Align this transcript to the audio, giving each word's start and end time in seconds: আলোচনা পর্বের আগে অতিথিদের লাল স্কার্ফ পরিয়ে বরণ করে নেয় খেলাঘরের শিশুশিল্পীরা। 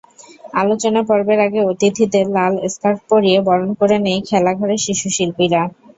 আলোচনা 0.53 1.01
পর্বের 1.09 1.39
আগে 1.47 1.59
অতিথিদের 1.71 2.25
লাল 2.35 2.53
স্কার্ফ 2.67 2.99
পরিয়ে 3.11 3.37
বরণ 3.47 3.69
করে 3.79 3.97
নেয় 4.05 4.21
খেলাঘরের 4.29 4.83
শিশুশিল্পীরা। 4.85 5.61